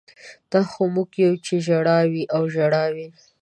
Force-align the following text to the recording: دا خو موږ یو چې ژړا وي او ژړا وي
دا 0.51 0.61
خو 0.71 0.83
موږ 0.95 1.09
یو 1.25 1.33
چې 1.45 1.53
ژړا 1.65 1.99
وي 2.11 2.23
او 2.35 2.41
ژړا 2.53 2.85
وي 2.95 3.07